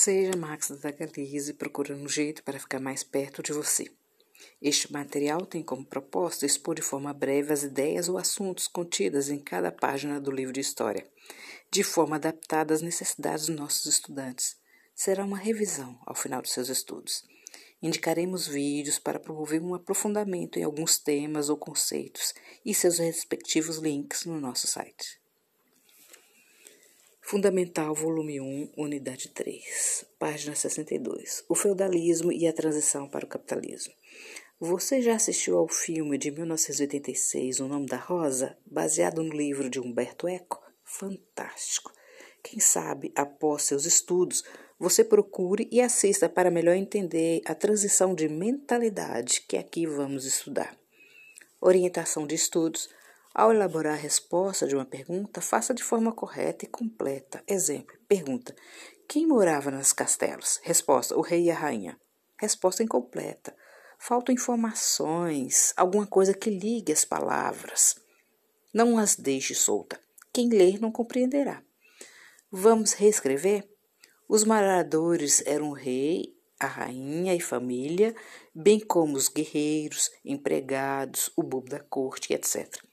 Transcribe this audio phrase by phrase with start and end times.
[0.00, 3.90] Seja Max da Galize procurando um jeito para ficar mais perto de você.
[4.62, 9.40] Este material tem como propósito expor de forma breve as ideias ou assuntos contidas em
[9.40, 11.04] cada página do livro de história,
[11.68, 14.56] de forma adaptada às necessidades dos nossos estudantes.
[14.94, 17.24] Será uma revisão ao final de seus estudos.
[17.82, 22.34] Indicaremos vídeos para promover um aprofundamento em alguns temas ou conceitos
[22.64, 25.18] e seus respectivos links no nosso site.
[27.30, 31.44] Fundamental, volume 1, unidade 3, página 62.
[31.46, 33.92] O feudalismo e a transição para o capitalismo.
[34.58, 39.78] Você já assistiu ao filme de 1986, O Nome da Rosa, baseado no livro de
[39.78, 40.58] Humberto Eco?
[40.82, 41.92] Fantástico!
[42.42, 44.42] Quem sabe, após seus estudos,
[44.78, 50.74] você procure e assista para melhor entender a transição de mentalidade que aqui vamos estudar.
[51.60, 52.88] Orientação de estudos
[53.38, 57.40] ao elaborar a resposta de uma pergunta, faça de forma correta e completa.
[57.46, 58.52] Exemplo: pergunta:
[59.06, 60.58] Quem morava nos castelos?
[60.64, 61.96] Resposta: O rei e a rainha.
[62.36, 63.54] Resposta incompleta.
[63.96, 67.94] Faltam informações, alguma coisa que ligue as palavras.
[68.74, 70.00] Não as deixe solta.
[70.32, 71.62] Quem ler não compreenderá.
[72.50, 73.68] Vamos reescrever?
[74.28, 78.16] Os moradores eram o rei, a rainha e família,
[78.52, 82.87] bem como os guerreiros, empregados, o bobo da corte, etc.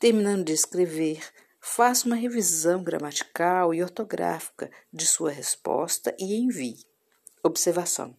[0.00, 1.22] Terminando de escrever,
[1.60, 6.86] faça uma revisão gramatical e ortográfica de sua resposta e envie.
[7.42, 8.16] Observação: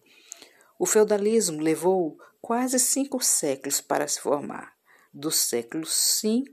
[0.78, 4.72] O feudalismo levou quase cinco séculos para se formar,
[5.12, 6.44] do século V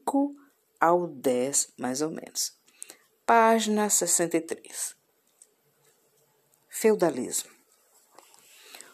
[0.80, 2.57] ao X, mais ou menos.
[3.23, 4.95] Página 63.
[6.67, 7.52] Feudalismo.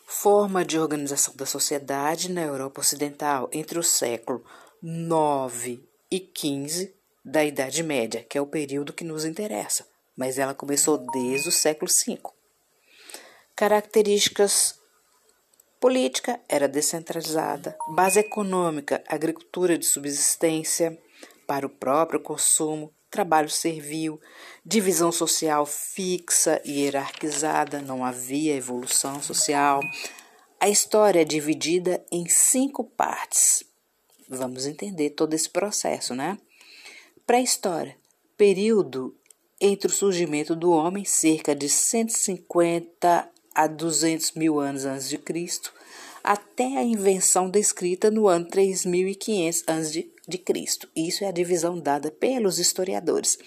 [0.05, 4.43] Forma de organização da sociedade na Europa Ocidental entre o século
[4.83, 9.85] IX e 15 da Idade Média, que é o período que nos interessa,
[10.15, 12.19] mas ela começou desde o século V.
[13.53, 14.79] Características.
[15.77, 20.97] Política era descentralizada, base econômica, agricultura de subsistência
[21.45, 24.19] para o próprio consumo, trabalho servil,
[24.65, 29.81] divisão social fixa e hierarquizada, não havia evolução social.
[30.61, 33.63] A história é dividida em cinco partes:
[34.27, 36.37] Vamos entender todo esse processo, né?
[37.27, 37.95] Pré-história,
[38.35, 39.15] período
[39.61, 45.73] entre o surgimento do homem, cerca de 150 a 200 mil anos antes de Cristo,
[46.23, 50.89] até a invenção da escrita no ano 3500 antes de, de Cristo.
[50.95, 53.37] Isso é a divisão dada pelos historiadores.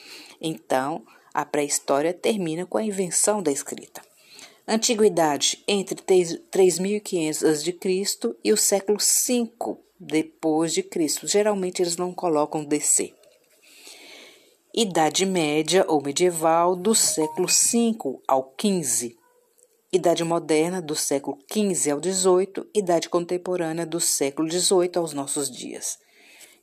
[0.40, 4.00] Então, a pré-história termina com a invenção da escrita.
[4.66, 8.36] Antiguidade entre 3500 a.C.
[8.44, 11.26] e o século V depois de Cristo.
[11.26, 13.12] Geralmente eles não colocam DC.
[14.74, 19.16] Idade Média ou medieval do século V ao XV.
[19.90, 25.98] Idade moderna do século XV ao XVIII, idade contemporânea do século XVIII aos nossos dias.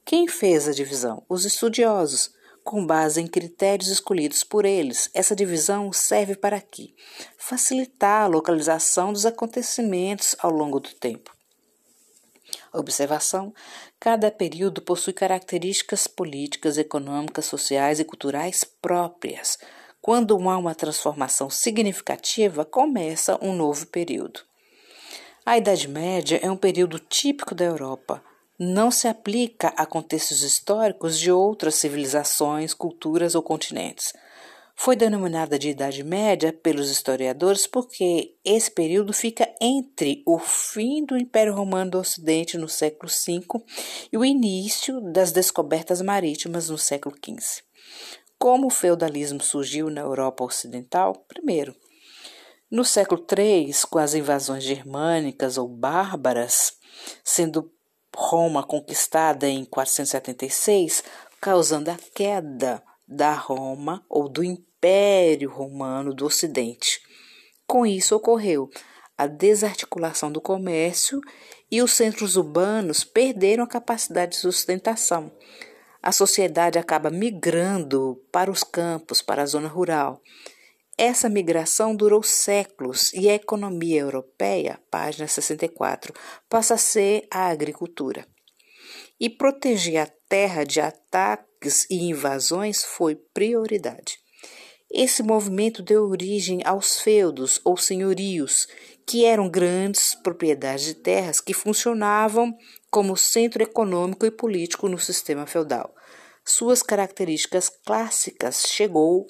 [0.05, 1.23] Quem fez a divisão?
[1.27, 2.31] Os estudiosos,
[2.63, 5.09] com base em critérios escolhidos por eles.
[5.13, 6.95] Essa divisão serve para aqui
[7.37, 11.34] facilitar a localização dos acontecimentos ao longo do tempo.
[12.77, 13.53] Observação:
[13.99, 19.57] cada período possui características políticas, econômicas, sociais e culturais próprias.
[20.01, 24.41] Quando há uma transformação significativa, começa um novo período.
[25.45, 28.23] A Idade Média é um período típico da Europa.
[28.57, 34.13] Não se aplica a contextos históricos de outras civilizações, culturas ou continentes.
[34.77, 41.17] Foi denominada de Idade Média pelos historiadores porque esse período fica entre o fim do
[41.17, 43.63] Império Romano do Ocidente no século V
[44.11, 47.63] e o início das descobertas marítimas no século XV.
[48.37, 51.15] Como o feudalismo surgiu na Europa Ocidental?
[51.25, 51.73] Primeiro,
[52.69, 56.73] no século III, com as invasões germânicas ou bárbaras,
[57.23, 57.71] sendo
[58.15, 61.01] Roma conquistada em 476,
[61.39, 67.01] causando a queda da Roma ou do Império Romano do Ocidente.
[67.67, 68.69] Com isso ocorreu
[69.17, 71.21] a desarticulação do comércio
[71.71, 75.31] e os centros urbanos perderam a capacidade de sustentação.
[76.01, 80.21] A sociedade acaba migrando para os campos, para a zona rural.
[80.97, 86.13] Essa migração durou séculos e a economia europeia, página 64,
[86.47, 88.27] passa a ser a agricultura.
[89.19, 90.79] E proteger a terra de
[91.65, 94.19] ataques e invasões foi prioridade.
[94.91, 98.67] Esse movimento deu origem aos feudos ou senhorios,
[99.05, 102.55] que eram grandes propriedades de terras que funcionavam
[102.89, 105.93] como centro econômico e político no sistema feudal.
[106.45, 109.27] Suas características clássicas chegou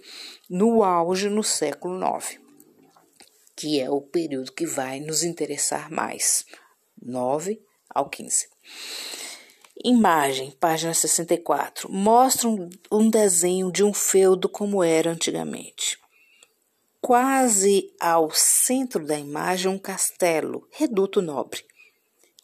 [0.49, 2.39] no auge no século IX.
[3.57, 6.45] que é o período que vai nos interessar mais,
[7.01, 8.49] 9 ao 15.
[9.83, 15.99] Imagem, página 64, mostra um, um desenho de um feudo como era antigamente.
[17.01, 21.63] Quase ao centro da imagem, um castelo, reduto nobre.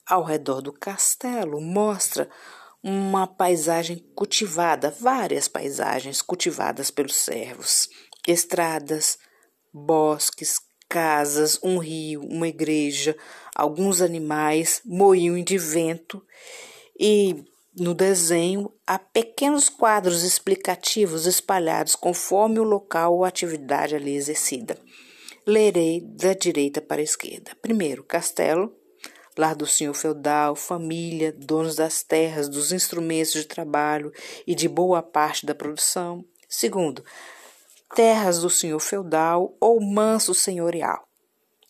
[0.06, 2.30] Ao redor do castelo, mostra
[2.84, 7.88] uma paisagem cultivada, várias paisagens cultivadas pelos servos,
[8.28, 9.18] estradas,
[9.74, 13.16] bosques, casas, um rio, uma igreja,
[13.56, 16.22] alguns animais, moinho de vento
[17.02, 17.44] e
[17.76, 24.78] no desenho há pequenos quadros explicativos espalhados conforme o local ou atividade ali exercida.
[25.48, 27.58] Lerei da direita para a esquerda.
[27.60, 28.72] Primeiro, castelo,
[29.36, 34.12] lar do senhor feudal, família, donos das terras, dos instrumentos de trabalho
[34.46, 36.24] e de boa parte da produção.
[36.48, 37.04] Segundo,
[37.96, 41.08] terras do senhor feudal ou manso senhorial.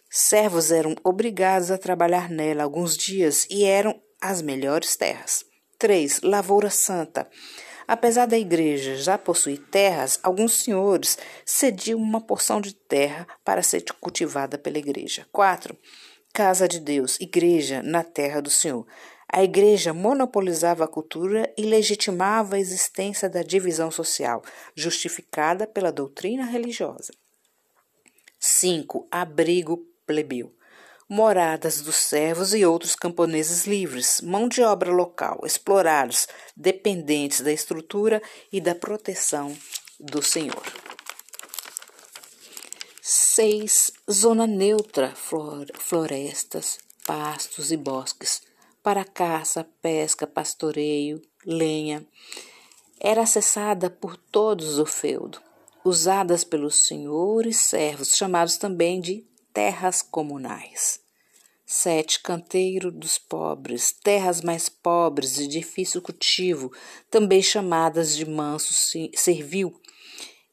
[0.09, 5.43] Servos eram obrigados a trabalhar nela alguns dias e eram as melhores terras.
[5.79, 6.21] 3.
[6.21, 7.27] Lavoura Santa.
[7.87, 13.83] Apesar da igreja já possuir terras, alguns senhores cediam uma porção de terra para ser
[13.99, 15.27] cultivada pela igreja.
[15.31, 15.75] 4.
[16.31, 18.85] Casa de Deus, igreja na terra do Senhor.
[19.27, 24.43] A igreja monopolizava a cultura e legitimava a existência da divisão social,
[24.75, 27.11] justificada pela doutrina religiosa.
[28.39, 29.07] 5.
[29.09, 30.53] Abrigo plebeu
[31.11, 36.25] moradas dos servos e outros camponeses livres, mão de obra local, explorados,
[36.55, 39.53] dependentes da estrutura e da proteção
[39.99, 40.63] do Senhor.
[43.01, 43.91] 6.
[44.09, 48.41] Zona neutra, florestas, pastos e bosques,
[48.81, 52.07] para caça, pesca, pastoreio, lenha.
[52.97, 55.41] Era acessada por todos o feudo,
[55.83, 60.99] usadas pelos senhores servos, chamados também de terras comunais.
[61.65, 66.71] Sete, canteiro dos pobres, terras mais pobres de difícil cultivo,
[67.09, 68.73] também chamadas de manso
[69.15, 69.79] servil.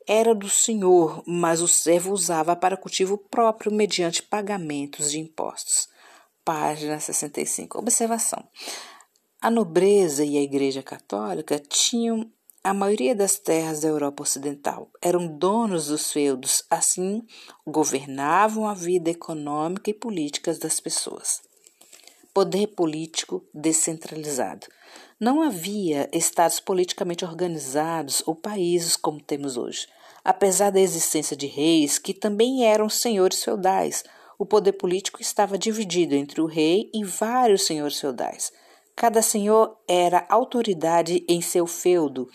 [0.06, 5.88] Era do senhor, mas o servo usava para cultivo próprio mediante pagamentos de impostos.
[6.44, 7.78] Página 65.
[7.78, 8.42] Observação.
[9.40, 15.26] A nobreza e a Igreja Católica tinham a maioria das terras da Europa Ocidental eram
[15.26, 17.22] donos dos feudos, assim
[17.66, 21.40] governavam a vida econômica e política das pessoas.
[22.34, 24.66] Poder político descentralizado.
[25.20, 29.86] Não havia estados politicamente organizados ou países como temos hoje.
[30.24, 34.04] Apesar da existência de reis, que também eram senhores feudais,
[34.38, 38.52] o poder político estava dividido entre o rei e vários senhores feudais.
[38.98, 42.28] Cada senhor era autoridade em seu feudo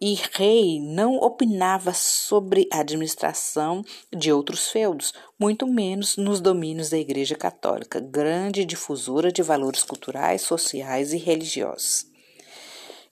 [0.00, 6.98] e rei não opinava sobre a administração de outros feudos, muito menos nos domínios da
[6.98, 12.04] Igreja Católica, grande difusora de valores culturais, sociais e religiosos.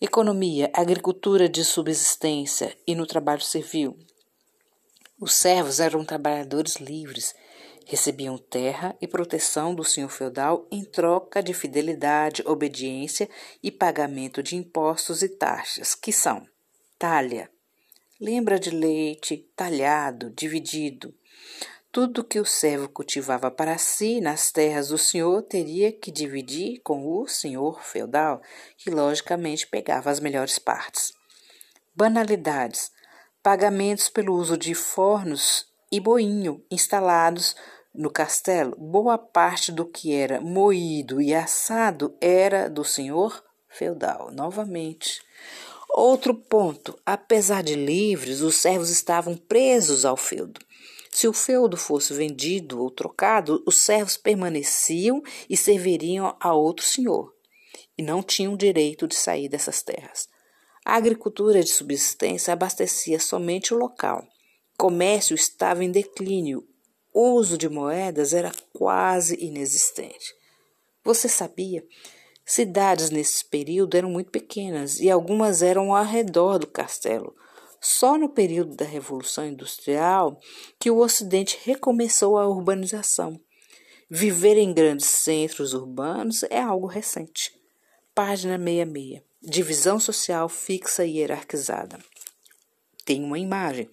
[0.00, 3.96] Economia, agricultura de subsistência e no trabalho civil.
[5.20, 7.36] Os servos eram trabalhadores livres
[7.90, 13.28] Recebiam terra e proteção do senhor feudal em troca de fidelidade, obediência
[13.60, 16.46] e pagamento de impostos e taxas, que são
[16.96, 17.50] talha,
[18.20, 21.12] lembra de leite, talhado, dividido.
[21.90, 27.04] Tudo que o servo cultivava para si nas terras do senhor teria que dividir com
[27.04, 28.40] o senhor feudal,
[28.76, 31.12] que logicamente pegava as melhores partes.
[31.92, 32.92] Banalidades:
[33.42, 37.56] pagamentos pelo uso de fornos e boinho instalados
[37.94, 44.30] no castelo, boa parte do que era moído e assado era do senhor feudal.
[44.30, 45.20] Novamente.
[45.92, 50.60] Outro ponto: apesar de livres, os servos estavam presos ao feudo.
[51.10, 57.34] Se o feudo fosse vendido ou trocado, os servos permaneciam e serviriam a outro senhor,
[57.98, 60.28] e não tinham direito de sair dessas terras.
[60.84, 64.24] A agricultura de subsistência abastecia somente o local.
[64.78, 66.64] Comércio estava em declínio
[67.12, 70.34] uso de moedas era quase inexistente.
[71.04, 71.84] Você sabia?
[72.44, 77.34] Cidades nesse período eram muito pequenas e algumas eram ao redor do castelo.
[77.80, 80.38] Só no período da Revolução Industrial
[80.78, 83.40] que o Ocidente recomeçou a urbanização.
[84.10, 87.52] Viver em grandes centros urbanos é algo recente.
[88.14, 89.22] Página 66.
[89.40, 91.98] Divisão social fixa e hierarquizada.
[93.04, 93.88] Tem uma imagem.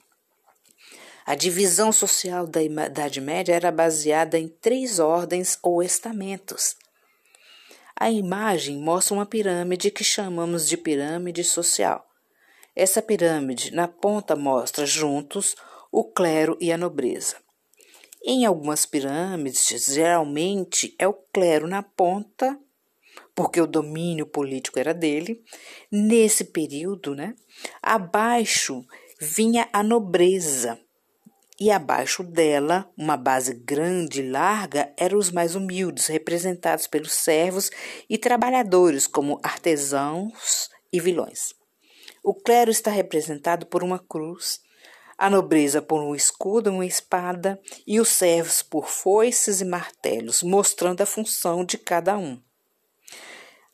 [1.28, 6.78] A divisão social da Idade Média era baseada em três ordens ou estamentos.
[7.94, 12.08] A imagem mostra uma pirâmide que chamamos de pirâmide social.
[12.74, 15.54] Essa pirâmide, na ponta, mostra juntos
[15.92, 17.36] o clero e a nobreza.
[18.24, 22.58] Em algumas pirâmides, geralmente é o clero na ponta,
[23.36, 25.44] porque o domínio político era dele.
[25.92, 27.36] Nesse período, né,
[27.82, 28.86] abaixo
[29.20, 30.80] vinha a nobreza,
[31.60, 37.72] e abaixo dela, uma base grande e larga, eram os mais humildes, representados pelos servos
[38.08, 41.56] e trabalhadores, como artesãos e vilões.
[42.24, 44.60] O clero está representado por uma cruz,
[45.18, 50.44] a nobreza por um escudo e uma espada, e os servos por foices e martelos,
[50.44, 52.40] mostrando a função de cada um.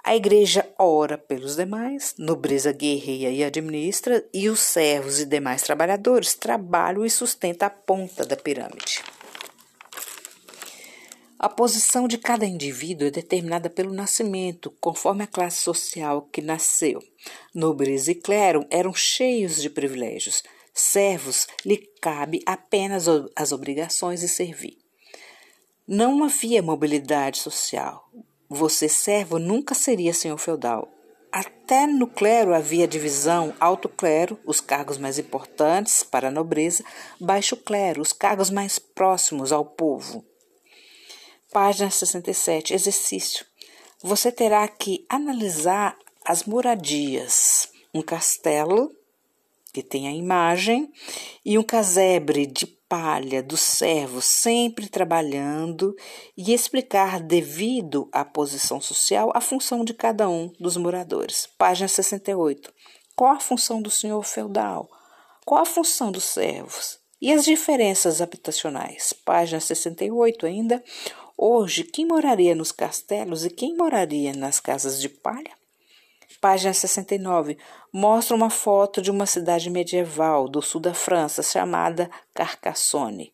[0.06, 6.34] A igreja ora pelos demais, nobreza guerreia e administra, e os servos e demais trabalhadores
[6.34, 9.02] trabalham e sustentam a ponta da pirâmide.
[11.40, 17.02] A posição de cada indivíduo é determinada pelo nascimento, conforme a classe social que nasceu.
[17.56, 20.44] Nobreza e clero eram cheios de privilégios.
[20.74, 23.06] Servos lhe cabe apenas
[23.36, 24.78] as obrigações de servir.
[25.88, 28.10] Não havia mobilidade social.
[28.54, 30.88] Você, servo, nunca seria senhor feudal.
[31.32, 36.84] Até no clero havia divisão: alto clero, os cargos mais importantes para a nobreza,
[37.20, 40.24] baixo clero, os cargos mais próximos ao povo.
[41.52, 42.76] Página 67.
[42.76, 43.44] Exercício.
[44.04, 47.70] Você terá que analisar as moradias.
[47.92, 48.92] Um castelo,
[49.74, 50.94] que tem a imagem,
[51.44, 55.96] e um casebre de palha dos servos sempre trabalhando
[56.38, 61.50] e explicar, devido à posição social, a função de cada um dos moradores.
[61.58, 62.72] Página 68.
[63.16, 64.88] Qual a função do senhor feudal?
[65.44, 67.00] Qual a função dos servos?
[67.20, 69.12] E as diferenças habitacionais?
[69.12, 70.84] Página 68 ainda.
[71.36, 75.63] Hoje, quem moraria nos castelos e quem moraria nas casas de palha?
[76.44, 77.58] Página 69
[77.90, 83.34] mostra uma foto de uma cidade medieval do sul da França chamada Carcassonne.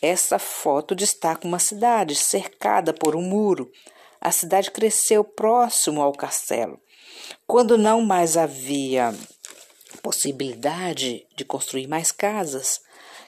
[0.00, 3.70] Essa foto destaca uma cidade cercada por um muro.
[4.18, 6.80] A cidade cresceu próximo ao castelo.
[7.46, 9.14] Quando não mais havia
[10.02, 12.80] possibilidade de construir mais casas,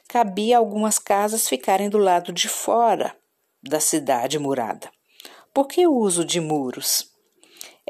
[0.07, 3.15] cabia algumas casas ficarem do lado de fora
[3.61, 4.89] da cidade murada.
[5.53, 7.18] Por que o uso de muros?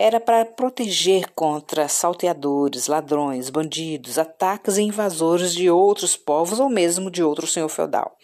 [0.01, 7.11] Era para proteger contra salteadores, ladrões, bandidos, ataques e invasores de outros povos ou mesmo
[7.11, 8.17] de outro senhor feudal.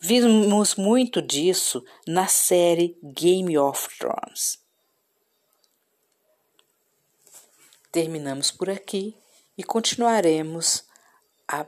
[0.00, 4.58] Vimos muito disso na série Game of Thrones.
[7.92, 9.16] Terminamos por aqui
[9.56, 10.82] e continuaremos
[11.46, 11.64] a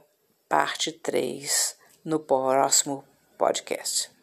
[0.48, 3.04] parte 3 no próximo
[3.38, 4.15] podcast.